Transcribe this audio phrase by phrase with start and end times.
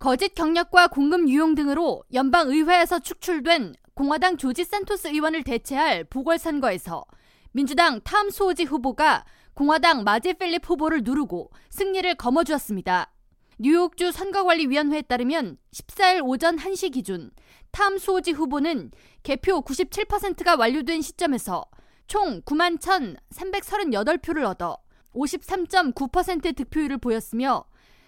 [0.00, 7.04] 거짓 경력과 공금 유용 등으로 연방 의회에서 축출된 공화당 조지 산토스 의원을 대체할 보궐선거에서
[7.52, 13.12] 민주당 탐 소지 후보가 공화당 마지 필립 후보를 누르고 승리를 거머쥐었습니다.
[13.58, 17.30] 뉴욕주 선거관리위원회에 따르면 14일 오전 1시 기준
[17.70, 18.92] 탐 소지 후보는
[19.22, 21.66] 개표 97%가 완료된 시점에서
[22.06, 24.78] 총 9만 1,338표를 얻어
[25.12, 27.66] 53.9% 득표율을 보였으며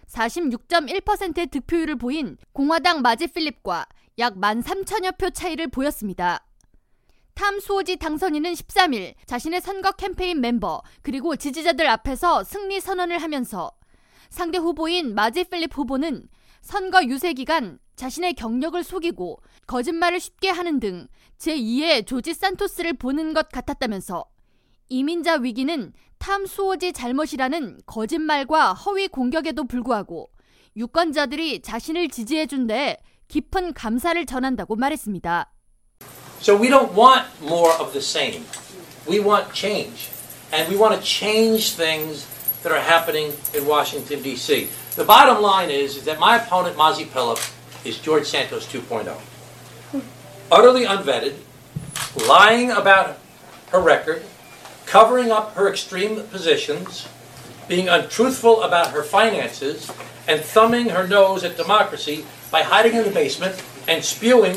[0.09, 3.87] 46.1%의 득표율을 보인 공화당 마지 필립과
[4.19, 6.45] 약 13,000여 표 차이를 보였습니다.
[7.35, 13.73] 탐 수호지 당선인은 13일 자신의 선거 캠페인 멤버 그리고 지지자들 앞에서 승리 선언을 하면서
[14.29, 16.29] 상대 후보인 마지 필립 후보는
[16.61, 23.49] 선거 유세 기간 자신의 경력을 속이고 거짓말을 쉽게 하는 등 제2의 조지 산토스를 보는 것
[23.49, 24.25] 같았다면서
[24.93, 30.29] 이민자 위기는 탐 수호지 잘못이라는 거짓말과 허위 공격에도 불구하고
[30.77, 35.51] 유권자들이 자신을 지지해준 데 깊은 감사를 전한다고 말했습니다.
[36.43, 38.45] So we don't want more of the same.
[39.09, 40.11] We want change.
[40.53, 42.27] And we want to change things
[42.63, 44.69] that are happening in Washington, D.C.
[44.97, 47.41] The bottom line is, is that my opponent, Mazi Philip,
[47.87, 49.09] is George Santos 2.0.
[50.53, 51.41] Utterly unvetted,
[52.29, 53.17] lying about
[53.73, 54.23] her record,
[54.92, 57.08] covering up her extreme positions,
[57.68, 59.92] being untruthful about her finances,
[60.28, 64.56] and thumbing her nose at democracy by hiding in the basement and spewing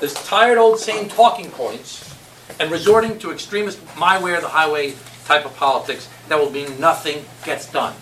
[0.00, 2.14] this tired old same talking points
[2.60, 6.68] and resorting to extremist my way or the highway type of politics that will mean
[6.80, 7.94] nothing gets done.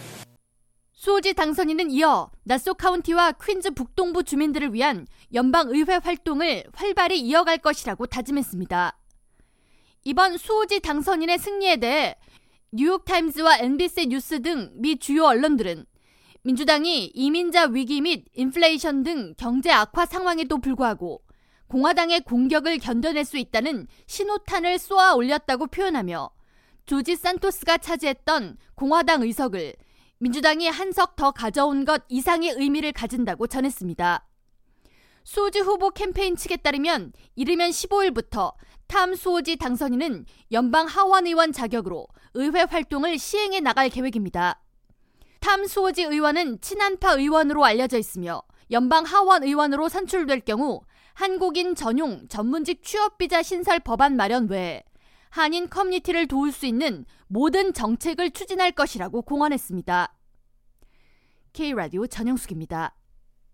[0.92, 8.06] 수호지 당선인은 이어 나소 카운티와 퀸즈 북동부 주민들을 위한 연방 의회 활동을 활발히 이어갈 것이라고
[8.06, 8.96] 다짐했습니다.
[10.03, 12.15] 이번 수호지 당선인의 승리에 대해
[12.71, 15.85] 뉴욕타임즈와 NBC 뉴스 등 미 주요 언론들은
[16.43, 21.21] 민주당이 이민자 위기 및 인플레이션 등 경제 악화 상황에도 불구하고
[21.67, 26.29] 공화당의 공격을 견뎌낼 수 있다는 신호탄을 쏘아 올렸다고 표현하며
[26.85, 29.73] 조지 산토스가 차지했던 공화당 의석을
[30.19, 34.25] 민주당이 한 석 더 가져온 것 이상의 의미를 가진다고 전했습니다.
[35.27, 38.53] 수호지 후보 캠페인 측에 따르면 이르면 15일부터
[38.87, 44.63] 탐 수호지 당선인은 연방 하원 의원 자격으로 의회 활동을 시행해 나갈 계획입니다.
[45.41, 50.79] 탐 수호지 의원은 친한파 의원으로 알려져 있으며 연방 하원 의원으로 선출될 경우
[51.13, 54.81] 한국인 전용 전문직 취업비자 신설 법안 마련 외에
[55.29, 60.13] 한인 커뮤니티를 도울 수 있는 모든 정책을 추진할 것이라고 공언했습니다.
[61.51, 62.96] K라디오 전영숙입니다.